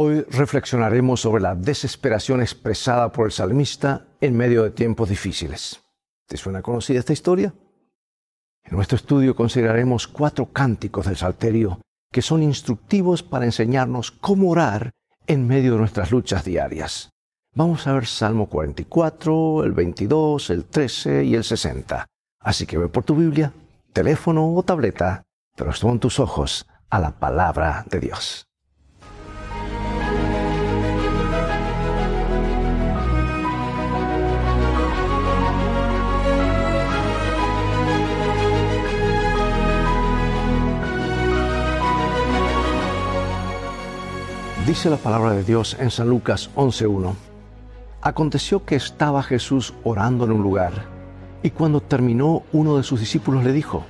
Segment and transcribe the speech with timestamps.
[0.00, 5.80] Hoy reflexionaremos sobre la desesperación expresada por el salmista en medio de tiempos difíciles.
[6.28, 7.52] ¿Te suena conocida esta historia?
[8.62, 11.80] En nuestro estudio consideraremos cuatro cánticos del Salterio
[12.12, 14.92] que son instructivos para enseñarnos cómo orar
[15.26, 17.10] en medio de nuestras luchas diarias.
[17.56, 22.06] Vamos a ver Salmo 44, el 22, el 13 y el 60.
[22.38, 23.52] Así que ve por tu Biblia,
[23.92, 25.24] teléfono o tableta,
[25.56, 28.47] pero en tus ojos a la palabra de Dios.
[44.68, 47.14] Dice la palabra de Dios en San Lucas 11.1.
[48.02, 50.84] Aconteció que estaba Jesús orando en un lugar,
[51.42, 53.86] y cuando terminó uno de sus discípulos le dijo,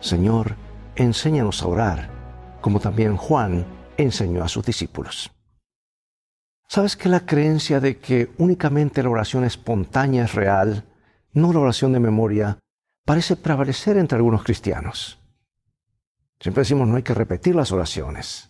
[0.00, 0.56] Señor,
[0.94, 2.10] enséñanos a orar,
[2.60, 3.64] como también Juan
[3.96, 5.30] enseñó a sus discípulos.
[6.68, 10.84] ¿Sabes que la creencia de que únicamente la oración espontánea es real,
[11.32, 12.58] no la oración de memoria,
[13.06, 15.18] parece prevalecer entre algunos cristianos?
[16.38, 18.49] Siempre decimos no hay que repetir las oraciones.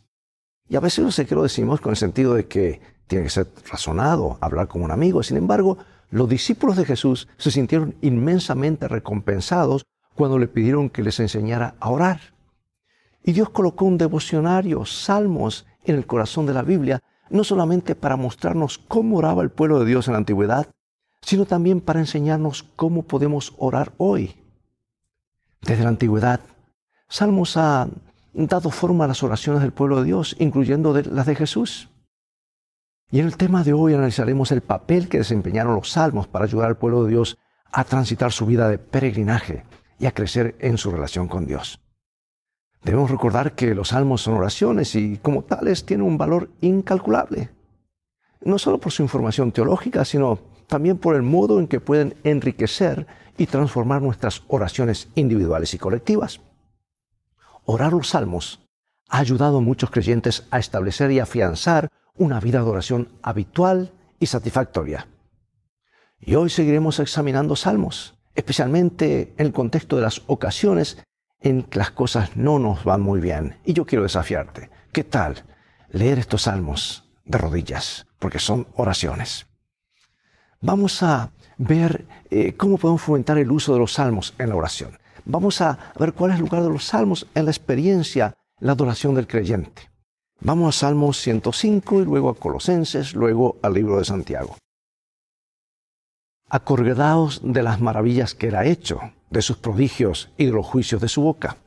[0.71, 3.31] Y a veces no sé qué lo decimos con el sentido de que tiene que
[3.31, 5.21] ser razonado, hablar como un amigo.
[5.25, 5.79] Sin embargo,
[6.11, 11.91] los discípulos de Jesús se sintieron inmensamente recompensados cuando le pidieron que les enseñara a
[11.91, 12.21] orar.
[13.25, 18.17] Y Dios colocó un devocionario, salmos, en el corazón de la Biblia, no solamente para
[18.17, 20.69] mostrarnos cómo oraba el pueblo de Dios en la antigüedad,
[21.21, 24.37] sino también para enseñarnos cómo podemos orar hoy.
[25.63, 26.41] Desde la antigüedad,
[27.09, 27.89] Salmos ha
[28.33, 31.89] dado forma a las oraciones del pueblo de Dios, incluyendo las de Jesús.
[33.11, 36.69] Y en el tema de hoy analizaremos el papel que desempeñaron los salmos para ayudar
[36.69, 37.39] al pueblo de Dios
[37.73, 39.65] a transitar su vida de peregrinaje
[39.99, 41.81] y a crecer en su relación con Dios.
[42.83, 47.51] Debemos recordar que los salmos son oraciones y como tales tienen un valor incalculable,
[48.43, 53.07] no solo por su información teológica, sino también por el modo en que pueden enriquecer
[53.37, 56.41] y transformar nuestras oraciones individuales y colectivas
[57.65, 58.61] orar los salmos
[59.09, 64.27] ha ayudado a muchos creyentes a establecer y afianzar una vida de oración habitual y
[64.27, 65.09] satisfactoria.
[66.21, 70.99] Y hoy seguiremos examinando salmos, especialmente en el contexto de las ocasiones
[71.41, 73.57] en que las cosas no nos van muy bien.
[73.65, 74.71] Y yo quiero desafiarte.
[74.93, 75.45] ¿Qué tal
[75.91, 78.07] leer estos salmos de rodillas?
[78.19, 79.47] Porque son oraciones.
[80.61, 85.00] Vamos a ver eh, cómo podemos fomentar el uso de los salmos en la oración
[85.31, 89.15] vamos a ver cuál es el lugar de los salmos en la experiencia, la adoración
[89.15, 89.91] del creyente.
[90.41, 94.57] Vamos a Salmos 105 y luego a Colosenses, luego al libro de Santiago.
[96.49, 101.01] Acordaos de las maravillas que él ha hecho, de sus prodigios y de los juicios
[101.01, 101.59] de su boca.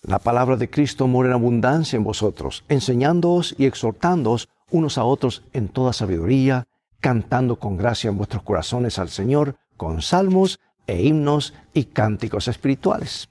[0.00, 5.44] La palabra de Cristo mora en abundancia en vosotros, enseñándoos y exhortándoos unos a otros
[5.52, 6.66] en toda sabiduría,
[6.98, 10.58] cantando con gracia en vuestros corazones al Señor, con salmos
[10.92, 13.28] e himnos y cánticos espirituales.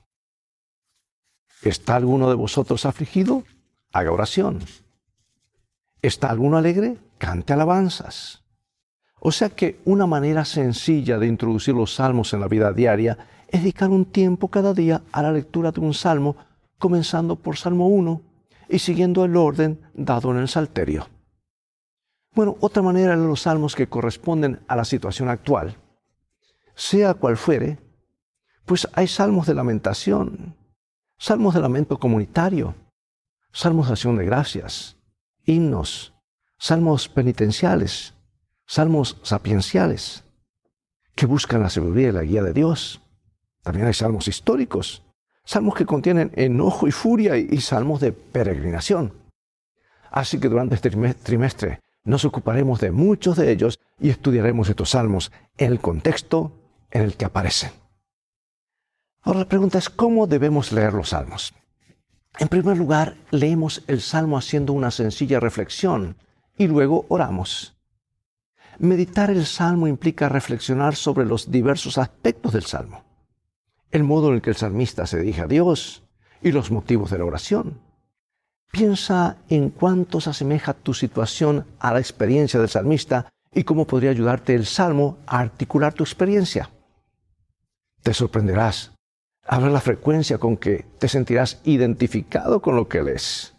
[1.62, 3.44] ¿Está alguno de vosotros afligido?
[3.94, 4.60] Haga oración.
[6.02, 6.98] ¿Está alguno alegre?
[7.20, 8.42] Cante alabanzas.
[9.20, 13.62] O sea que una manera sencilla de introducir los salmos en la vida diaria es
[13.62, 16.36] dedicar un tiempo cada día a la lectura de un salmo,
[16.80, 18.22] comenzando por Salmo 1
[18.70, 21.08] y siguiendo el orden dado en el Salterio.
[22.34, 25.76] Bueno, otra manera de los salmos que corresponden a la situación actual
[26.82, 27.78] sea cual fuere,
[28.66, 30.56] pues hay salmos de lamentación,
[31.16, 32.74] salmos de lamento comunitario,
[33.52, 34.98] salmos de acción de gracias,
[35.46, 36.12] himnos,
[36.58, 38.16] salmos penitenciales,
[38.66, 40.24] salmos sapienciales,
[41.14, 43.00] que buscan la sabiduría y la guía de Dios.
[43.62, 45.04] También hay salmos históricos,
[45.46, 49.14] salmos que contienen enojo y furia y, salmos de peregrinación.
[50.10, 55.32] Así que durante este trimestre nos ocuparemos de muchos de ellos y estudiaremos estos salmos
[55.60, 56.58] en el contexto
[56.92, 57.72] en el que aparecen.
[59.22, 61.54] Ahora la pregunta es, ¿cómo debemos leer los salmos?
[62.40, 66.16] En primer lugar, leemos el salmo haciendo una sencilla reflexión
[66.58, 67.78] y luego oramos.
[68.80, 73.04] Meditar el salmo implica reflexionar sobre los diversos aspectos del salmo,
[73.92, 76.04] el modo en el que el salmista se dirige a Dios
[76.42, 77.80] y los motivos de la oración.
[78.72, 84.12] Piensa en cuánto se asemeja tu situación a la experiencia del salmista y cómo podría
[84.12, 86.70] ayudarte el salmo a articular tu experiencia.
[88.04, 88.94] Te sorprenderás
[89.44, 93.56] Habla la frecuencia con que te sentirás identificado con lo que lees.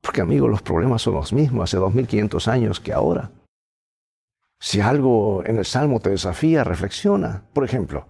[0.00, 3.30] Porque amigo, los problemas son los mismos hace 2500 años que ahora.
[4.58, 7.44] Si algo en el Salmo te desafía, reflexiona.
[7.52, 8.06] Por ejemplo,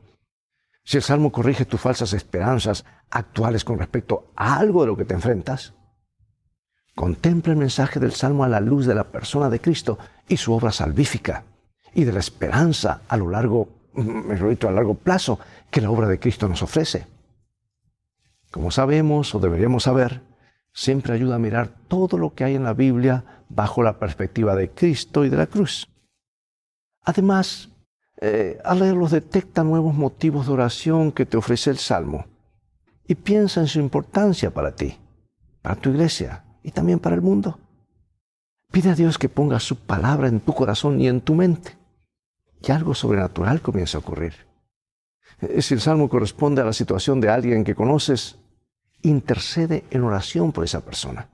[0.84, 5.04] si el Salmo corrige tus falsas esperanzas actuales con respecto a algo de lo que
[5.04, 5.74] te enfrentas,
[6.94, 10.52] Contempla el mensaje del Salmo a la luz de la persona de Cristo y su
[10.52, 11.44] obra salvífica
[11.94, 14.32] y de la esperanza a lo largo, mm,
[14.66, 15.38] a largo plazo
[15.70, 17.06] que la obra de Cristo nos ofrece.
[18.50, 20.22] Como sabemos o deberíamos saber,
[20.72, 24.70] siempre ayuda a mirar todo lo que hay en la Biblia bajo la perspectiva de
[24.70, 25.88] Cristo y de la cruz.
[27.02, 27.70] Además,
[28.20, 32.26] eh, al leerlos detecta nuevos motivos de oración que te ofrece el Salmo
[33.06, 34.98] y piensa en su importancia para ti,
[35.62, 37.58] para tu iglesia y también para el mundo.
[38.70, 41.80] Pide a Dios que ponga su palabra en tu corazón y en tu mente
[42.62, 44.49] y algo sobrenatural comienza a ocurrir.
[45.40, 48.36] Eh, si el salmo corresponde a la situación de alguien que conoces,
[49.02, 51.28] intercede en oración por esa persona.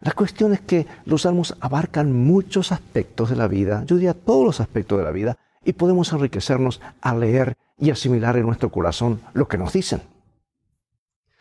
[0.00, 4.44] La cuestión es que los salmos abarcan muchos aspectos de la vida, yo diría todos
[4.44, 9.20] los aspectos de la vida, y podemos enriquecernos al leer y asimilar en nuestro corazón
[9.34, 10.00] lo que nos dicen.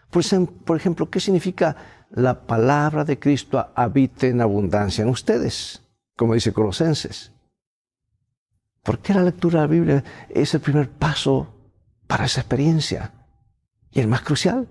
[0.09, 1.75] Por ejemplo, ¿qué significa
[2.09, 5.83] la palabra de Cristo habite en abundancia en ustedes?
[6.17, 7.31] Como dice Colosenses.
[8.83, 11.55] ¿Por qué la lectura de la Biblia es el primer paso
[12.07, 13.13] para esa experiencia?
[13.91, 14.67] Y el más crucial,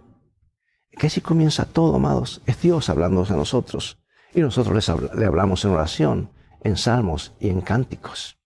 [0.90, 3.98] que así comienza todo, amados, es Dios hablándonos a nosotros.
[4.34, 6.30] Y nosotros le hablamos en oración,
[6.62, 8.38] en salmos y en cánticos.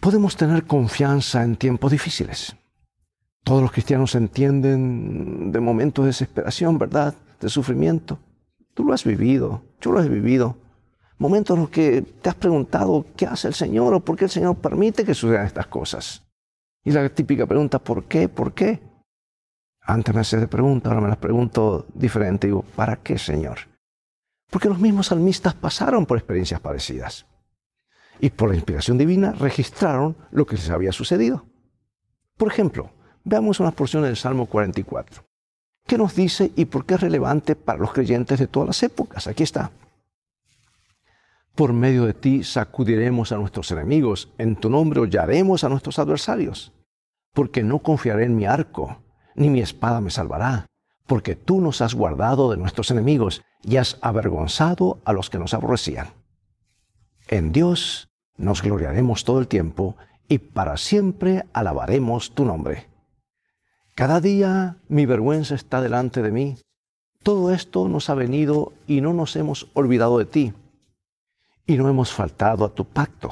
[0.00, 2.56] Podemos tener confianza en tiempos difíciles.
[3.42, 7.14] Todos los cristianos entienden de momentos de desesperación, ¿verdad?
[7.40, 8.18] De sufrimiento.
[8.74, 10.56] Tú lo has vivido, yo lo he vivido.
[11.18, 14.30] Momentos en los que te has preguntado qué hace el Señor o por qué el
[14.30, 16.22] Señor permite que sucedan estas cosas.
[16.84, 18.28] Y la típica pregunta, ¿por qué?
[18.28, 18.80] ¿Por qué?
[19.82, 22.46] Antes me hacía de pregunta, ahora me las pregunto diferente.
[22.46, 23.58] Digo, ¿para qué, Señor?
[24.50, 27.26] Porque los mismos salmistas pasaron por experiencias parecidas.
[28.20, 31.46] Y por la inspiración divina registraron lo que les había sucedido.
[32.36, 32.90] Por ejemplo,
[33.24, 35.24] veamos una porción del Salmo 44.
[35.86, 39.26] ¿Qué nos dice y por qué es relevante para los creyentes de todas las épocas?
[39.26, 39.70] Aquí está.
[41.58, 46.72] Por medio de ti sacudiremos a nuestros enemigos, en tu nombre hollaremos a nuestros adversarios,
[47.34, 49.02] porque no confiaré en mi arco,
[49.34, 50.66] ni mi espada me salvará,
[51.08, 55.52] porque tú nos has guardado de nuestros enemigos y has avergonzado a los que nos
[55.52, 56.10] aborrecían.
[57.26, 59.96] En Dios nos gloriaremos todo el tiempo
[60.28, 62.86] y para siempre alabaremos tu nombre.
[63.96, 66.56] Cada día mi vergüenza está delante de mí.
[67.24, 70.54] Todo esto nos ha venido y no nos hemos olvidado de ti
[71.68, 73.30] y no hemos faltado a tu pacto.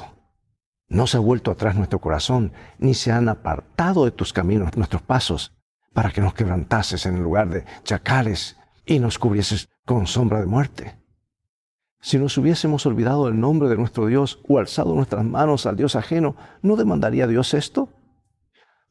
[0.87, 5.01] No se ha vuelto atrás nuestro corazón, ni se han apartado de tus caminos nuestros
[5.01, 5.57] pasos,
[5.91, 8.55] para que nos quebrantases en el lugar de chacales
[8.85, 10.95] y nos cubrieses con sombra de muerte.
[11.99, 15.95] Si nos hubiésemos olvidado del nombre de nuestro Dios o alzado nuestras manos al Dios
[15.95, 17.89] ajeno, ¿no demandaría Dios esto?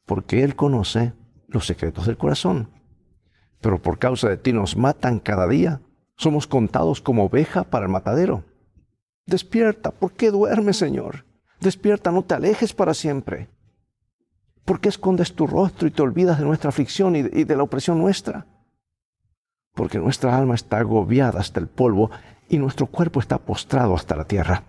[0.05, 1.13] Porque Él conoce
[1.47, 2.69] los secretos del corazón.
[3.61, 5.79] Pero por causa de ti nos matan cada día.
[6.17, 8.43] Somos contados como oveja para el matadero.
[9.27, 11.25] Despierta, ¿por qué duermes, Señor?
[11.59, 13.49] Despierta, no te alejes para siempre.
[14.63, 17.99] ¿Por qué escondes tu rostro y te olvidas de nuestra aflicción y de, la opresión
[17.99, 18.47] nuestra?
[19.73, 22.09] Porque nuestra alma está agobiada hasta el polvo
[22.49, 24.63] y nuestro cuerpo está postrado hasta la tierra.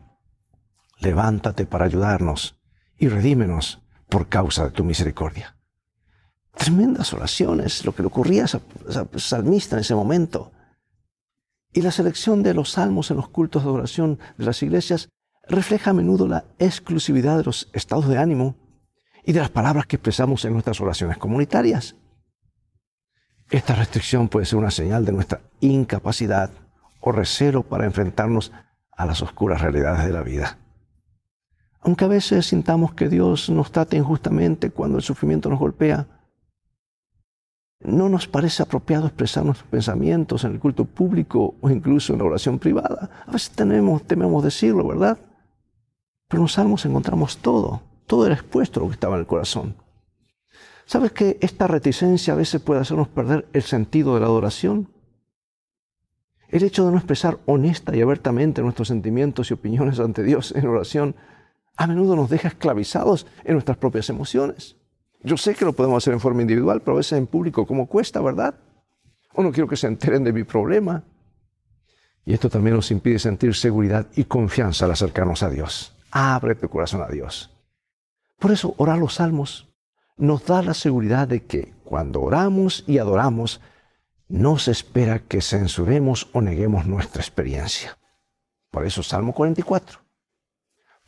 [0.99, 2.61] Levántate para ayudarnos
[2.99, 5.57] y redímenos por causa de tu misericordia.
[6.57, 10.51] Tremendas oraciones, lo que le ocurría a salmista en ese momento.
[11.73, 15.09] Y la selección de los salmos en los cultos de oración de las iglesias
[15.49, 18.57] refleja a menudo la exclusividad de los estados de ánimo
[19.25, 21.97] y de las palabras que expresamos en nuestras oraciones comunitarias.
[23.51, 26.51] Esta restricción puede ser una señal de nuestra incapacidad
[27.01, 28.53] o recelo para enfrentarnos
[28.93, 30.59] a las oscuras realidades de la vida.
[31.81, 36.07] Aunque a veces sintamos que Dios nos trata injustamente cuando el sufrimiento nos golpea,
[37.81, 42.25] no nos parece apropiado expresar nuestros pensamientos en el culto público o incluso en la
[42.25, 43.11] oración privada.
[43.27, 45.19] A veces tememos decirlo, ¿verdad?
[46.29, 47.83] Pero en los salmos encontramos todo.
[48.07, 49.77] Todo era expuesto lo que estaba en el corazón.
[50.87, 54.89] ¿Sabes que esta reticencia a veces puede hacernos perder el sentido de la adoración?
[56.49, 60.67] El hecho de no expresar honesta y abiertamente nuestros sentimientos y opiniones ante Dios en
[60.67, 61.15] oración
[61.77, 64.78] a menudo nos deja esclavizados en nuestras propias emociones.
[65.23, 67.87] Yo sé que lo podemos hacer en forma individual, pero a veces en público, ¿cómo
[67.87, 68.55] cuesta, verdad?
[69.35, 71.05] O no quiero que se enteren de mi problema.
[72.25, 75.97] Y esto también nos impide sentir seguridad y confianza al acercarnos a Dios.
[76.11, 77.51] Abre tu corazón a Dios.
[78.39, 79.69] Por eso, orar los salmos
[80.17, 83.61] nos da la seguridad de que cuando oramos y adoramos,
[84.29, 87.99] no se espera que censuremos o neguemos nuestra experiencia.
[88.71, 90.08] Por eso, Salmo 44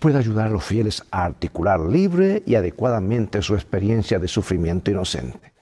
[0.00, 5.52] puede ayudar a los fieles a articular libre y adecuadamente su experiencia de sufrimiento inocente.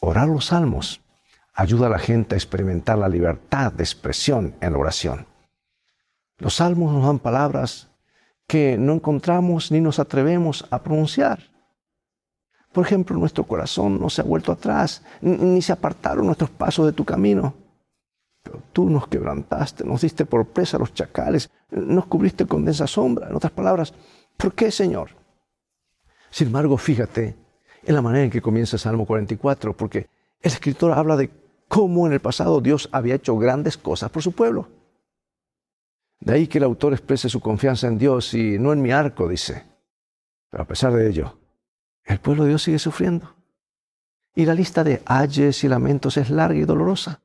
[0.00, 1.02] Orar los salmos
[1.54, 5.26] ayuda a la gente a experimentar la libertad de expresión en la oración.
[6.38, 7.88] Los salmos nos dan palabras
[8.46, 11.40] que no encontramos ni nos atrevemos a pronunciar.
[12.72, 16.92] Por ejemplo, nuestro corazón no se ha vuelto atrás, ni se apartaron nuestros pasos de
[16.92, 17.54] tu camino.
[18.46, 22.86] Pero tú nos quebrantaste, nos diste por presa a los chacales, nos cubriste con densa
[22.86, 23.28] sombra.
[23.28, 23.92] En otras palabras,
[24.36, 25.10] ¿por qué, Señor?
[26.30, 27.34] Sin embargo, fíjate
[27.82, 30.08] en la manera en que comienza Salmo 44, porque
[30.40, 31.30] el escritor habla de
[31.66, 34.68] cómo en el pasado Dios había hecho grandes cosas por su pueblo.
[36.20, 39.28] De ahí que el autor exprese su confianza en Dios y no en mi arco,
[39.28, 39.64] dice.
[40.50, 41.36] Pero a pesar de ello,
[42.04, 43.34] el pueblo de Dios sigue sufriendo.
[44.36, 47.22] Y la lista de ayes y lamentos es larga y dolorosa.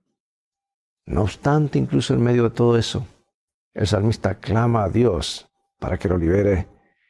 [1.05, 3.05] No obstante, incluso en medio de todo eso,
[3.73, 6.67] el salmista clama a Dios para que lo libere.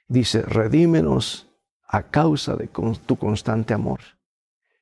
[0.07, 1.47] Dice, redímenos
[1.87, 3.99] a causa de tu constante amor.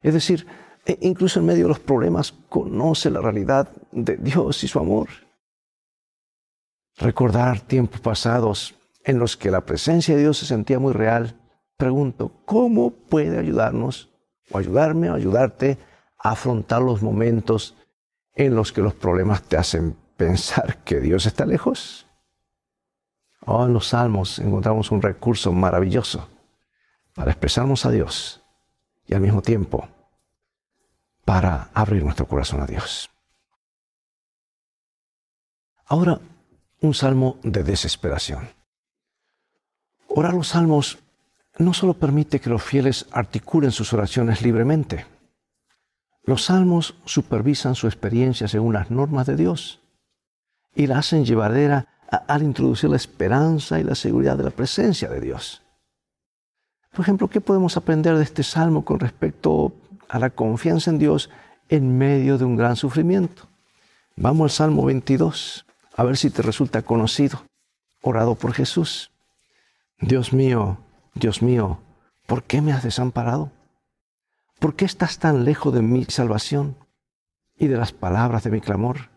[0.01, 0.45] Es decir,
[0.85, 5.09] e incluso en medio de los problemas, conoce la realidad de Dios y su amor.
[6.97, 11.35] Recordar tiempos pasados en los que la presencia de Dios se sentía muy real
[11.77, 14.09] pregunto, ¿cómo puede ayudarnos
[14.51, 15.77] o ayudarme o ayudarte
[16.17, 17.75] a afrontar los momentos
[18.35, 22.05] en los que los problemas te hacen pensar que Dios está lejos?
[23.45, 26.29] Oh, en los salmos encontramos un recurso maravilloso
[27.13, 28.41] para expresarnos a Dios
[29.07, 29.87] y al mismo tiempo
[31.25, 33.09] para abrir nuestro corazón a Dios.
[35.85, 36.19] Ahora,
[36.81, 38.49] un salmo de desesperación.
[40.07, 40.99] Orar los salmos
[41.57, 45.05] no solo permite que los fieles articulen sus oraciones libremente.
[46.29, 49.79] Los salmos supervisan su experiencia según las normas de Dios
[50.75, 51.87] y la hacen llevadera
[52.27, 55.63] al introducir la esperanza y la seguridad de la presencia de Dios.
[56.91, 59.73] Por ejemplo, ¿qué podemos aprender de este salmo con respecto
[60.07, 61.31] a la confianza en Dios
[61.67, 63.47] en medio de un gran sufrimiento?
[64.15, 67.43] Vamos al Salmo 22, a ver si te resulta conocido,
[68.03, 69.09] orado por Jesús.
[69.99, 70.77] Dios mío,
[71.15, 71.79] Dios mío,
[72.27, 73.51] ¿por qué me has desamparado?
[74.59, 76.75] ¿Por qué estás tan lejos de mi salvación
[77.57, 79.09] y de las palabras de mi clamor?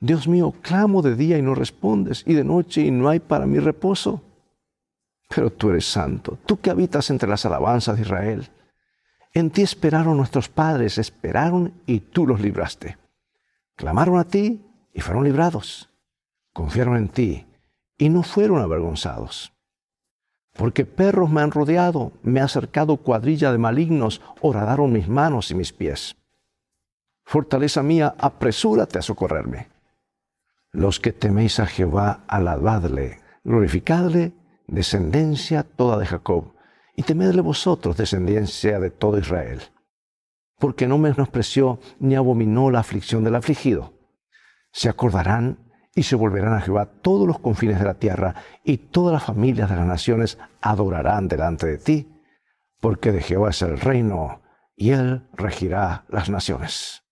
[0.00, 3.44] Dios mío, clamo de día y no respondes, y de noche y no hay para
[3.44, 4.22] mí reposo.
[5.28, 8.48] Pero tú eres santo, tú que habitas entre las alabanzas de Israel.
[9.34, 12.96] En ti esperaron nuestros padres, esperaron y tú los libraste.
[13.76, 15.90] Clamaron a ti y fueron librados.
[16.54, 17.46] Confiaron en ti
[17.98, 19.52] y no fueron avergonzados.
[20.54, 25.54] Porque perros me han rodeado, me ha acercado cuadrilla de malignos, horadaron mis manos y
[25.54, 26.16] mis pies.
[27.24, 29.68] Fortaleza mía, apresúrate a socorrerme.
[30.72, 34.32] Los que teméis a Jehová, alabadle, glorificadle,
[34.66, 36.54] descendencia toda de Jacob,
[36.96, 39.62] y temedle vosotros, descendencia de todo Israel.
[40.58, 43.94] Porque no menospreció ni abominó la aflicción del afligido.
[44.72, 45.69] Se acordarán
[46.00, 49.68] y se volverán a Jehová todos los confines de la tierra, y todas las familias
[49.68, 52.08] de las naciones adorarán delante de ti,
[52.80, 54.40] porque de Jehová es el reino,
[54.74, 57.02] y él regirá las naciones.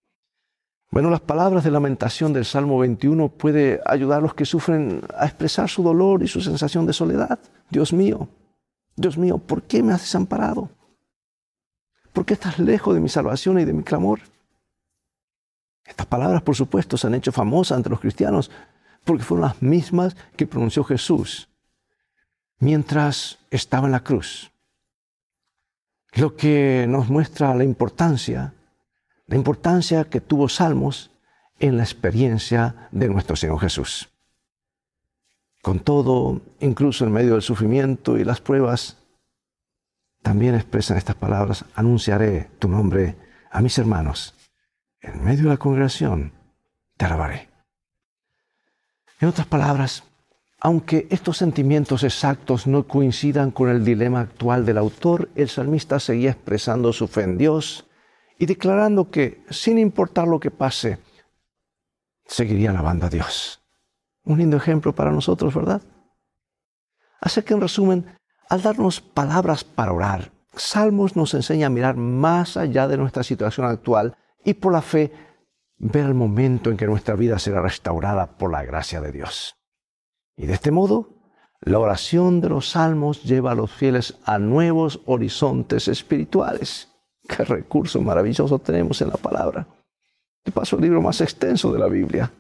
[0.91, 5.27] Bueno, las palabras de lamentación del Salmo 21 puede ayudar a los que sufren a
[5.27, 7.39] expresar su dolor y su sensación de soledad.
[7.69, 8.27] Dios mío,
[8.97, 10.71] Dios mío, ¿por qué me has desamparado?
[12.15, 14.21] ¿Por qué estás lejos de mi salvación y de mi clamor?
[15.85, 18.51] Estas palabras, por supuesto, se han hecho famosas entre los cristianos
[19.09, 21.49] porque fueron las mismas que pronunció Jesús
[22.59, 24.53] mientras estaba en la cruz.
[26.13, 28.53] Lo que nos muestra la importancia,
[29.27, 31.11] la importancia que tuvo Salmos
[31.59, 34.11] en la experiencia de nuestro Señor Jesús.
[35.63, 38.99] Con todo, incluso en medio del sufrimiento y las pruebas,
[40.21, 43.17] también expresan estas palabras, anunciaré tu nombre
[43.51, 44.35] a mis hermanos
[45.01, 46.33] en medio de la congregación,
[46.99, 47.48] te alabaré.
[49.21, 50.05] En otras palabras,
[50.61, 56.31] aunque estos sentimientos exactos no coincidan con el dilema actual del autor, el salmista seguía
[56.31, 57.87] expresando su fe en Dios
[58.39, 60.99] y declarando que, sin importar lo que pase,
[62.27, 63.61] seguiría alabando a Dios.
[64.25, 65.83] Un lindo ejemplo para nosotros, ¿verdad?
[67.21, 72.57] Así que en resumen, al darnos palabras para orar, Salmos nos enseña a mirar más
[72.57, 75.13] allá de nuestra situación actual y por la fe
[75.79, 79.57] ver el momento en que nuestra vida será restaurada por la gracia de Dios.
[80.37, 81.19] Y de este modo,
[81.61, 86.89] la oración de los salmos lleva a los fieles a nuevos horizontes espirituales.
[87.29, 89.67] Qué recurso maravilloso tenemos en la palabra.
[90.45, 92.33] De paso, el libro más extenso de la Biblia.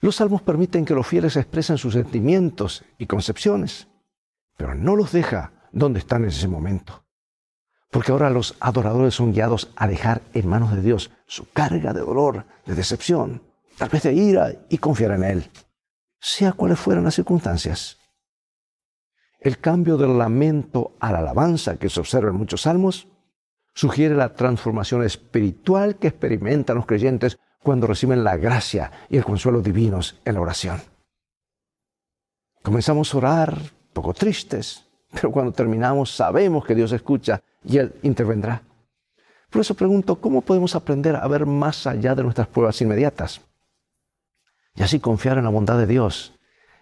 [0.00, 3.88] Los salmos permiten que los fieles expresen sus sentimientos y concepciones,
[4.56, 7.05] pero no los deja donde están en ese momento.
[7.90, 12.00] Porque ahora los adoradores son guiados a dejar en manos de Dios su carga de
[12.00, 13.42] dolor, de decepción,
[13.78, 15.50] tal vez de ira y confiar en Él,
[16.20, 17.98] sea cuales fueran las circunstancias.
[19.38, 23.06] El cambio del lamento a la alabanza que se observa en muchos salmos
[23.74, 29.60] sugiere la transformación espiritual que experimentan los creyentes cuando reciben la gracia y el consuelo
[29.60, 30.80] divinos en la oración.
[32.62, 33.58] Comenzamos a orar
[33.92, 38.62] poco tristes, pero cuando terminamos sabemos que Dios escucha y Él intervendrá.
[39.50, 43.40] Por eso pregunto, ¿cómo podemos aprender a ver más allá de nuestras pruebas inmediatas?
[44.74, 46.34] Y así confiar en la bondad de Dios,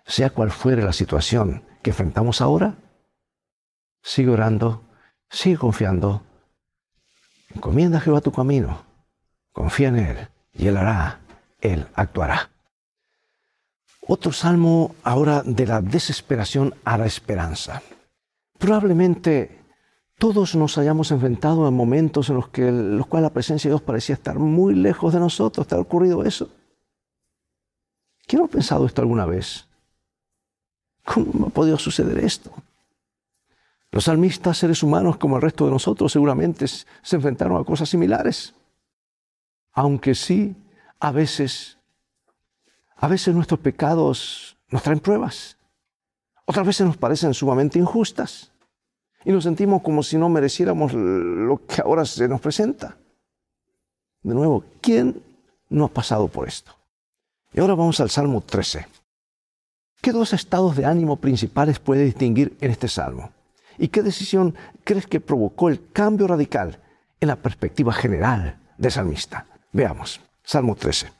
[0.07, 2.75] sea cual fuere la situación que enfrentamos ahora.
[4.03, 4.83] Sigue orando,
[5.31, 6.23] sigue confiando.
[7.55, 8.85] Encomienda a Jehová tu camino,
[9.53, 11.21] confía en Él y Él hará,
[11.61, 12.51] Él actuará.
[14.07, 17.81] Otro salmo ahora de la desesperación a la esperanza.
[18.59, 19.64] Probablemente
[20.19, 23.83] todos nos hayamos enfrentado en momentos en los, que, los cuales la presencia de Dios
[23.83, 25.67] parecía estar muy lejos de nosotros.
[25.67, 26.49] ¿Te ha ocurrido eso?
[28.27, 29.67] ¿Quién ha pensado esto alguna vez?
[31.05, 32.51] ¿Cómo ha podido suceder esto?
[33.91, 38.55] Los salmistas, seres humanos como el resto de nosotros, seguramente se enfrentaron a cosas similares.
[39.73, 40.57] Aunque sí,
[41.01, 41.79] a veces,
[42.97, 45.59] a veces nuestros pecados nos traen pruebas.
[46.47, 48.54] Otras veces nos parecen sumamente injustas
[49.25, 52.97] y nos sentimos como si no mereciéramos lo que ahora se nos presenta.
[54.23, 55.23] De nuevo, ¿quién
[55.69, 56.73] no ha pasado por esto?
[57.53, 58.87] Y ahora vamos al Salmo 13.
[60.01, 63.31] ¿Qué dos estados de ánimo principales puede distinguir en este salmo?
[63.79, 64.55] ¿Y qué decisión
[64.85, 66.81] crees que provocó el cambio radical
[67.21, 69.47] en la perspectiva general del salmista?
[69.73, 71.11] Veamos, Salmo 13.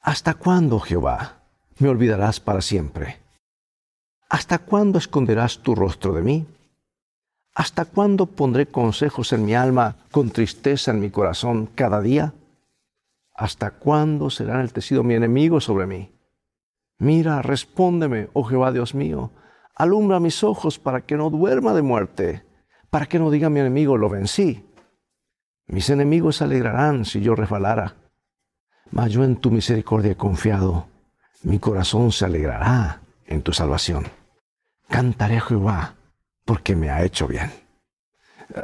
[0.00, 1.42] ¿Hasta cuándo, Jehová,
[1.78, 3.25] me olvidarás para siempre?
[4.28, 6.46] ¿Hasta cuándo esconderás tu rostro de mí?
[7.54, 12.34] ¿Hasta cuándo pondré consejos en mi alma con tristeza en mi corazón cada día?
[13.34, 16.12] ¿Hasta cuándo será enaltecido mi enemigo sobre mí?
[16.98, 19.30] Mira, respóndeme, oh Jehová Dios mío,
[19.74, 22.44] alumbra mis ojos para que no duerma de muerte,
[22.90, 24.66] para que no diga mi enemigo, lo vencí.
[25.66, 27.94] Mis enemigos se alegrarán si yo resbalara,
[28.90, 30.86] mas yo en tu misericordia he confiado,
[31.42, 34.06] mi corazón se alegrará en tu salvación.
[34.88, 35.94] Cantaré a Jehová
[36.44, 37.50] porque me ha hecho bien.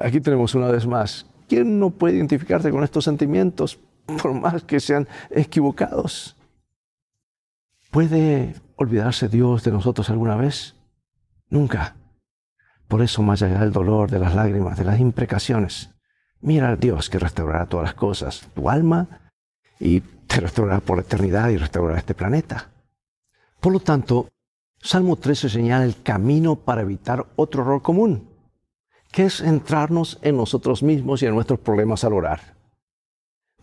[0.00, 3.78] Aquí tenemos una vez más, ¿quién no puede identificarse con estos sentimientos
[4.22, 6.36] por más que sean equivocados?
[7.90, 10.76] ¿Puede olvidarse Dios de nosotros alguna vez?
[11.50, 11.96] Nunca.
[12.88, 15.90] Por eso, más allá del dolor, de las lágrimas, de las imprecaciones,
[16.40, 19.30] mira al Dios que restaurará todas las cosas, tu alma,
[19.78, 22.70] y te restaurará por la eternidad y restaurará este planeta.
[23.60, 24.28] Por lo tanto,
[24.84, 28.28] Salmo 13 señala el camino para evitar otro error común,
[29.12, 32.56] que es centrarnos en nosotros mismos y en nuestros problemas al orar.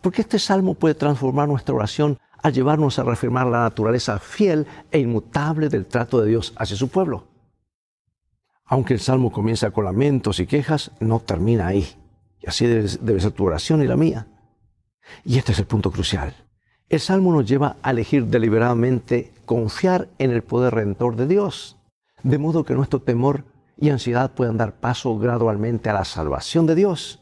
[0.00, 4.98] Porque este salmo puede transformar nuestra oración al llevarnos a reafirmar la naturaleza fiel e
[4.98, 7.28] inmutable del trato de Dios hacia su pueblo.
[8.64, 11.86] Aunque el salmo comienza con lamentos y quejas, no termina ahí.
[12.40, 14.26] Y así debe, debe ser tu oración y la mía.
[15.22, 16.34] Y este es el punto crucial.
[16.90, 21.76] El Salmo nos lleva a elegir deliberadamente confiar en el poder redentor de Dios,
[22.24, 23.44] de modo que nuestro temor
[23.76, 27.20] y ansiedad puedan dar paso gradualmente a la salvación de Dios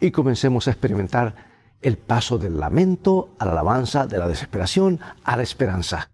[0.00, 1.34] y comencemos a experimentar
[1.82, 6.12] el paso del lamento a la alabanza, de la desesperación a la esperanza.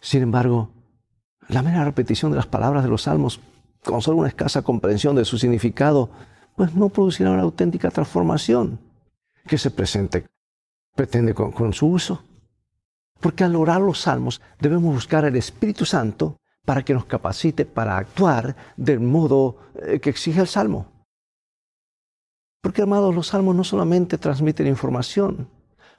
[0.00, 0.70] Sin embargo,
[1.48, 3.38] la mera repetición de las palabras de los salmos,
[3.84, 6.08] con solo una escasa comprensión de su significado,
[6.56, 8.80] pues no producirá una auténtica transformación
[9.46, 10.24] que se presente
[10.94, 12.22] pretende con, su uso.
[13.20, 17.96] Porque al orar los salmos debemos buscar el Espíritu Santo para que nos capacite para
[17.96, 21.06] actuar del modo eh, que exige el salmo.
[22.62, 25.48] Porque, amados, los salmos no solamente transmiten información,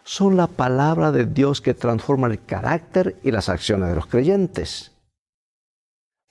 [0.04, 4.92] son la palabra de Dios que transforma el carácter y las acciones de los creyentes.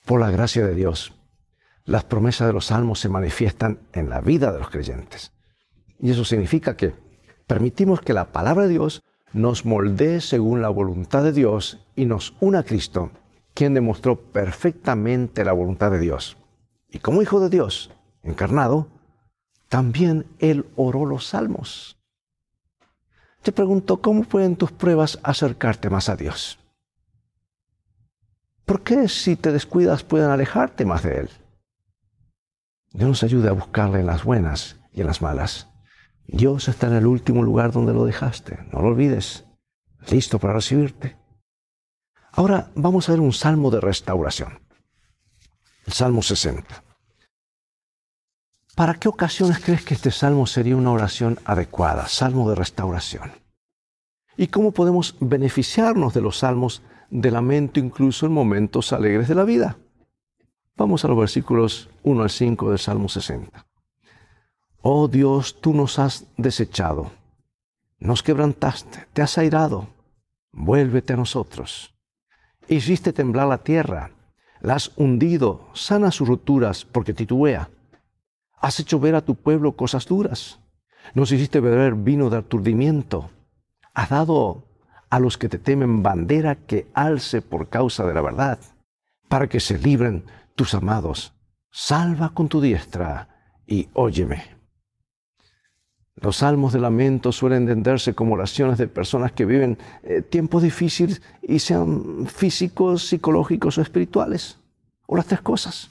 [0.05, 1.13] Por la gracia de Dios,
[1.85, 5.33] las promesas de los salmos se manifiestan en la vida de los creyentes.
[5.99, 6.95] Y eso significa que
[7.51, 12.33] permitimos que la palabra de Dios nos moldee según la voluntad de Dios y nos
[12.39, 13.11] una a Cristo,
[13.53, 16.37] quien demostró perfectamente la voluntad de Dios.
[16.87, 17.91] Y como Hijo de Dios,
[18.23, 18.87] encarnado,
[19.67, 21.97] también Él oró los salmos.
[23.41, 26.57] Te pregunto, ¿cómo pueden tus pruebas acercarte más a Dios?
[28.63, 31.29] ¿Por qué si te descuidas pueden alejarte más de Él?
[32.93, 35.70] Dios nos ayude a buscarle en las buenas y en las malas.
[36.31, 38.59] Dios está en el último lugar donde lo dejaste.
[38.71, 39.45] No lo olvides.
[40.09, 41.17] Listo para recibirte.
[42.31, 44.59] Ahora vamos a ver un salmo de restauración.
[45.85, 46.83] El Salmo 60.
[48.75, 53.33] ¿Para qué ocasiones crees que este salmo sería una oración adecuada, salmo de restauración?
[54.37, 59.43] ¿Y cómo podemos beneficiarnos de los salmos de lamento incluso en momentos alegres de la
[59.43, 59.77] vida?
[60.77, 63.67] Vamos a los versículos 1 al 5 del Salmo 60.
[64.83, 67.11] Oh Dios, tú nos has desechado,
[67.99, 69.89] nos quebrantaste, te has airado,
[70.51, 71.93] vuélvete a nosotros.
[72.67, 74.09] Hiciste temblar la tierra,
[74.59, 77.69] la has hundido, sana sus rupturas porque titubea.
[78.57, 80.59] Has hecho ver a tu pueblo cosas duras.
[81.13, 83.29] Nos hiciste beber vino de aturdimiento.
[83.93, 84.63] Has dado
[85.11, 88.57] a los que te temen bandera que alce por causa de la verdad,
[89.27, 90.23] para que se libren
[90.55, 91.33] tus amados.
[91.69, 93.27] Salva con tu diestra
[93.67, 94.60] y óyeme.
[96.15, 101.21] Los salmos de lamento suelen entenderse como oraciones de personas que viven eh, tiempos difíciles
[101.41, 104.57] y sean físicos, psicológicos o espirituales,
[105.07, 105.89] o las tres cosas.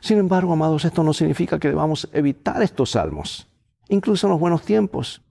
[0.00, 3.48] Sin embargo, amados, esto no significa que debamos evitar estos salmos,
[3.88, 5.22] incluso en los buenos tiempos.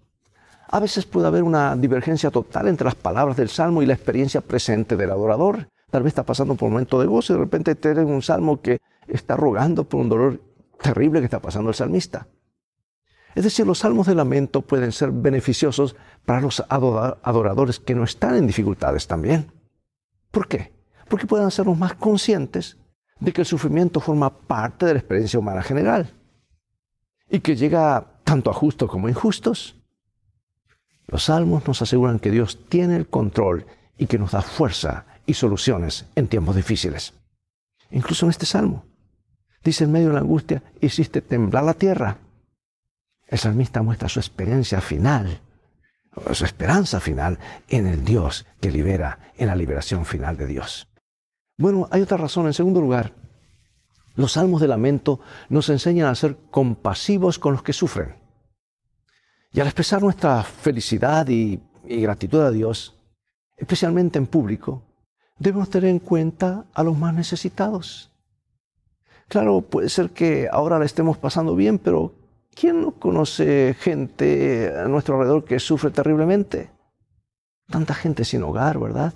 [0.68, 4.42] A veces puede haber una divergencia total entre las palabras del salmo y la experiencia
[4.42, 5.70] presente del adorador.
[5.90, 8.62] Tal vez está pasando por un momento de gozo y de repente te un salmo
[8.62, 10.42] que está rogando por un dolor
[10.82, 12.28] terrible que está pasando el salmista.
[13.36, 15.96] Es decir, los salmos de lamento pueden ser beneficiosos
[16.26, 19.52] para los adoradores que no están en dificultades también.
[20.32, 20.74] ¿Por qué?
[21.10, 22.78] Porque pueden hacernos más conscientes
[23.20, 26.14] de que el sufrimiento forma parte de la experiencia humana general
[27.30, 29.76] y que llega tanto a justos como a injustos.
[31.08, 33.66] Los salmos nos aseguran que Dios tiene el control
[33.98, 37.14] y que nos da fuerza y soluciones en tiempos difíciles.
[37.92, 38.86] Incluso en este salmo,
[39.64, 42.18] dice en medio de la angustia, hiciste temblar la tierra.
[43.28, 45.42] El salmista muestra su experiencia final,
[46.34, 50.88] su esperanza final en el Dios que libera, en la liberación final de Dios.
[51.58, 52.48] Bueno, hay otra razón.
[52.48, 53.14] En segundo lugar,
[54.16, 58.16] los salmos de lamento nos enseñan a ser compasivos con los que sufren.
[59.52, 62.98] Y al expresar nuestra felicidad y, gratitud a Dios,
[63.56, 64.84] especialmente en público,
[65.38, 68.12] debemos tener en cuenta a los más necesitados.
[69.28, 72.14] Claro, puede ser que ahora la estemos pasando bien, pero
[72.56, 76.72] ¿quién no conoce gente a nuestro alrededor que sufre terriblemente?
[77.70, 79.14] Tanta gente sin hogar, ¿verdad?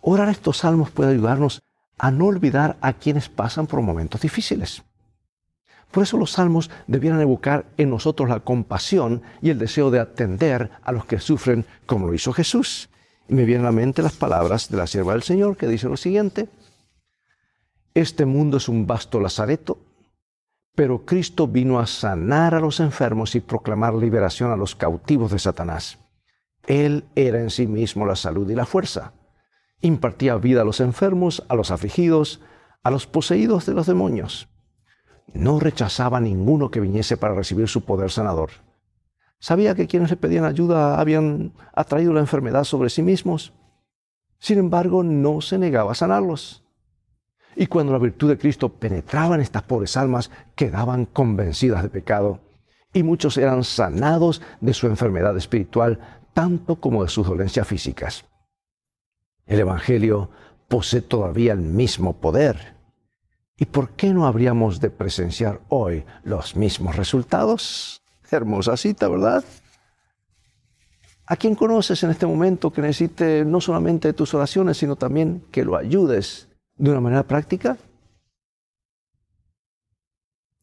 [0.00, 1.62] Orar estos salmos puede ayudarnos
[1.98, 4.82] a no olvidar a quienes pasan por momentos difíciles.
[5.90, 10.70] Por eso los salmos debieran evocar en nosotros la compasión y el deseo de atender
[10.82, 12.88] a los que sufren como lo hizo Jesús.
[13.28, 15.88] Y me vienen a la mente las palabras de la sierva del Señor que dice
[15.88, 16.48] lo siguiente,
[17.92, 19.78] este mundo es un vasto lazareto,
[20.80, 25.38] pero Cristo vino a sanar a los enfermos y proclamar liberación a los cautivos de
[25.38, 25.98] Satanás.
[26.66, 29.12] Él era en sí mismo la salud y la fuerza
[29.82, 32.40] impartía vida a los enfermos, a los afligidos,
[32.82, 34.48] a los poseídos de los demonios.
[35.34, 38.48] No rechazaba a ninguno que viniese para recibir su poder sanador.
[39.38, 43.52] Sabía que quienes le pedían ayuda habían atraído la enfermedad sobre sí mismos.
[44.38, 46.64] Sin embargo, no se negaba a sanarlos.
[47.60, 52.40] Y cuando la virtud de Cristo penetraba en estas pobres almas, quedaban convencidas de pecado.
[52.94, 58.24] Y muchos eran sanados de su enfermedad espiritual, tanto como de sus dolencias físicas.
[59.44, 60.30] El Evangelio
[60.68, 62.76] posee todavía el mismo poder.
[63.58, 68.00] ¿Y por qué no habríamos de presenciar hoy los mismos resultados?
[68.30, 69.44] Hermosa cita, ¿verdad?
[71.26, 75.62] ¿A quién conoces en este momento que necesite no solamente tus oraciones, sino también que
[75.62, 76.49] lo ayudes
[76.80, 77.76] de una manera práctica?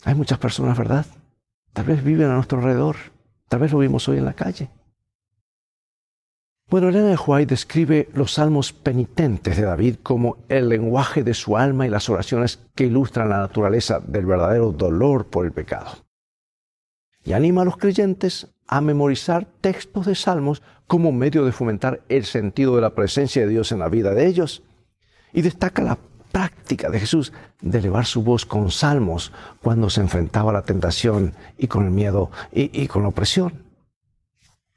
[0.04, 1.06] Hay muchas personas, ¿verdad?
[1.74, 2.96] Tal vez viven a nuestro alrededor,
[3.48, 4.70] tal vez lo vimos hoy en la calle.
[6.70, 11.56] Bueno, Elena de White describe los salmos penitentes de David como el lenguaje de su
[11.56, 15.92] alma y las oraciones que ilustran la naturaleza del verdadero dolor por el pecado.
[17.24, 22.26] Y anima a los creyentes a memorizar textos de salmos como medio de fomentar el
[22.26, 24.64] sentido de la presencia de Dios en la vida de ellos.
[25.34, 25.98] Y destaca la
[26.32, 31.34] práctica de Jesús de elevar su voz con salmos cuando se enfrentaba a la tentación
[31.58, 33.64] y con el miedo y, con la opresión.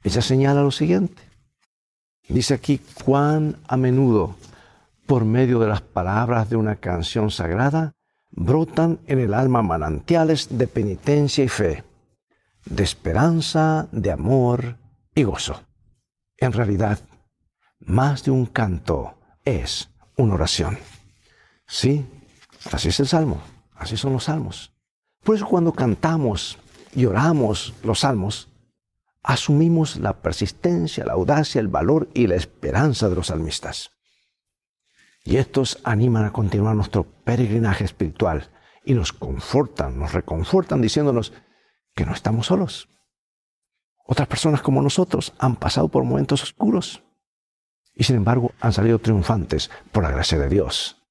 [0.03, 1.21] Ella señala lo siguiente.
[2.27, 4.35] Dice aquí cuán a menudo,
[5.05, 7.93] por medio de las palabras de una canción sagrada,
[8.31, 11.83] brotan en el alma manantiales de penitencia y fe,
[12.65, 14.77] de esperanza, de amor
[15.13, 15.61] y gozo.
[16.37, 16.99] En realidad,
[17.79, 20.77] más de un canto es una oración.
[21.67, 22.05] Sí,
[22.71, 23.41] así es el salmo,
[23.75, 24.73] así son los salmos.
[25.23, 26.57] Por eso cuando cantamos
[26.93, 28.49] y oramos los salmos,
[29.23, 33.91] asumimos la persistencia, la audacia, el valor y la esperanza de los salmistas.
[35.23, 38.49] Y estos animan a continuar nuestro peregrinaje espiritual
[38.83, 41.33] y nos confortan, nos reconfortan diciéndonos
[41.93, 42.89] que no estamos solos.
[44.05, 47.03] Otras personas como nosotros han pasado por momentos oscuros
[47.93, 51.01] y sin embargo han salido triunfantes por la gracia de Dios.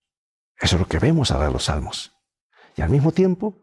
[0.59, 2.13] Eso es lo que vemos a ver los salmos.
[2.77, 3.55] Y al mismo tiempo,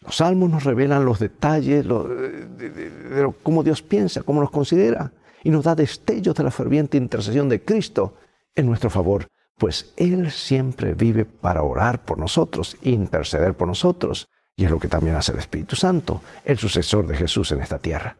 [0.00, 5.12] los salmos nos revelan los detalles de, cómo Dios piensa, cómo nos considera,
[5.44, 8.14] y nos da destellos de la ferviente intercesión de Cristo
[8.54, 14.64] en nuestro favor, pues Él siempre vive para orar por nosotros, interceder por nosotros, y
[14.64, 18.18] es lo que también hace el Espíritu Santo, el sucesor de Jesús en esta tierra.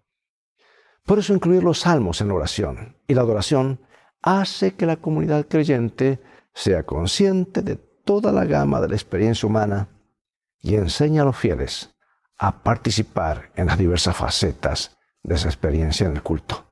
[1.05, 3.81] Por eso incluir los salmos en la oración y la adoración
[4.23, 6.21] hace que la comunidad creyente
[6.55, 9.89] sea consciente de toda la gama de la experiencia humana
[10.61, 11.91] y enseña a los fieles
[12.39, 16.67] a participar en las diversas facetas de esa experiencia en el culto.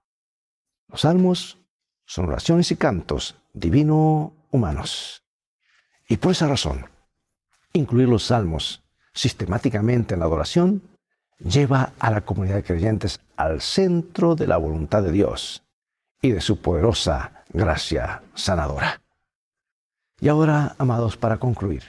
[0.88, 1.58] Los salmos
[2.04, 5.24] son oraciones y cantos divino-humanos.
[6.08, 6.86] Y por esa razón,
[7.72, 8.82] incluir los salmos
[9.12, 10.82] sistemáticamente en la adoración
[11.38, 15.62] lleva a la comunidad de creyentes al centro de la voluntad de Dios
[16.20, 19.00] y de su poderosa gracia sanadora.
[20.20, 21.82] Y ahora, amados, para concluir,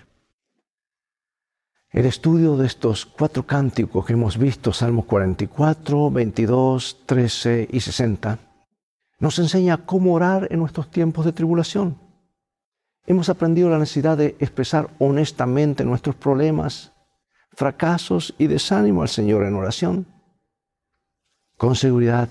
[1.92, 8.40] el estudio de estos cuatro cánticos que hemos visto, Salmos 44, 22, 13 y 60,
[9.20, 12.00] nos enseña cómo orar en nuestros tiempos de tribulación.
[13.06, 16.94] Hemos aprendido la necesidad de expresar honestamente nuestros problemas,
[17.52, 20.06] fracasos y desánimo al Señor en oración.
[21.58, 22.30] Con seguridad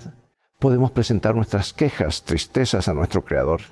[0.61, 3.63] podemos presentar nuestras quejas, tristezas a nuestro Creador,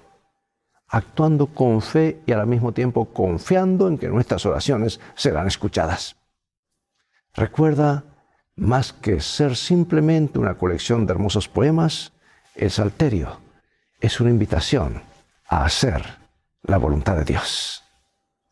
[0.88, 6.16] actuando con fe y al mismo tiempo confiando en que nuestras oraciones serán escuchadas.
[7.34, 8.04] Recuerda,
[8.56, 12.12] más que ser simplemente una colección de hermosos poemas,
[12.56, 13.38] el Salterio
[14.00, 15.02] es una invitación
[15.46, 16.02] a hacer
[16.62, 17.84] la voluntad de Dios.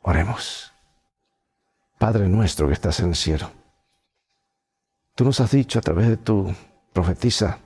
[0.03, 0.73] Oremos.
[1.99, 3.51] Padre nuestro que estás en el cielo,
[5.15, 6.55] tú nos has dicho a través de tu
[6.93, 7.59] profetisa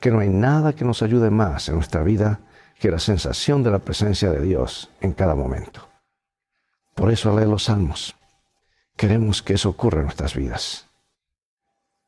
[0.00, 2.40] que no hay nada que nos ayude más en nuestra vida
[2.78, 5.88] que la sensación de la presencia de Dios en cada momento.
[6.94, 8.14] Por eso al leer los salmos,
[8.96, 10.86] queremos que eso ocurra en nuestras vidas.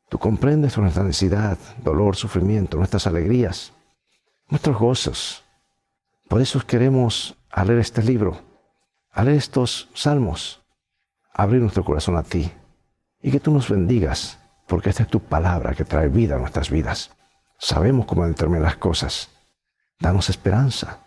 [0.08, 3.72] Tú comprendes nuestra necesidad, dolor, sufrimiento, nuestras alegrías,
[4.48, 5.44] nuestros gozos.
[6.28, 8.40] Por eso queremos, al leer este libro,
[9.12, 10.62] al leer estos salmos,
[11.32, 12.50] abrir nuestro corazón a ti
[13.22, 16.70] y que tú nos bendigas, porque esta es tu palabra que trae vida a nuestras
[16.70, 17.10] vidas.
[17.62, 19.28] Sabemos cómo determinar las cosas.
[19.98, 21.00] Danos esperanza,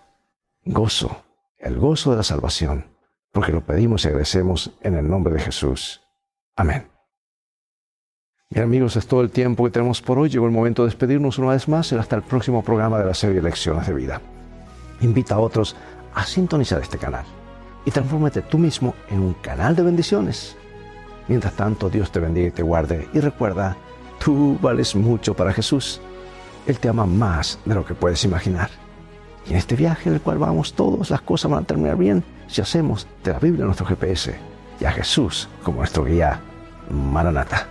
[0.64, 1.24] gozo,
[1.58, 2.86] el gozo de la salvación,
[3.32, 6.02] porque lo pedimos y agradecemos en el nombre de Jesús.
[6.56, 6.88] Amén.
[8.52, 10.30] Bien amigos, es todo el tiempo que tenemos por hoy.
[10.30, 13.16] Llegó el momento de despedirnos una vez más y hasta el próximo programa de la
[13.16, 14.22] serie Lecciones de Vida.
[15.02, 15.76] Invita a otros
[16.14, 17.26] a sintonizar este canal
[17.84, 20.56] y transfórmate tú mismo en un canal de bendiciones.
[21.28, 23.76] Mientras tanto, Dios te bendiga y te guarde y recuerda,
[24.24, 26.00] tú vales mucho para Jesús.
[26.66, 28.70] Él te ama más de lo que puedes imaginar.
[29.46, 32.24] Y en este viaje en el cual vamos todos, las cosas van a terminar bien
[32.48, 34.36] si hacemos de la Biblia nuestro GPS
[34.80, 36.40] y a Jesús como nuestro guía.
[36.90, 37.68] Maranata.